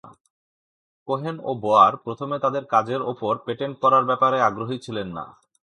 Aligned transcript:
Cohen 1.07 1.35
ও 1.43 1.51
Boyer 1.61 1.93
প্রথমে 1.97 2.37
তাদের 2.39 2.63
কাজের 2.65 3.01
ওপর 3.03 3.33
পেটেন্ট 3.45 3.75
করার 3.83 4.03
ব্যাপারে 4.05 4.37
আগ্রহী 4.41 4.77
ছিলেন 4.79 5.07
না। 5.17 5.25